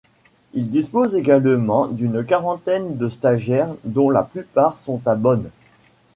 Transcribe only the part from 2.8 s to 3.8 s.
de stagiaires,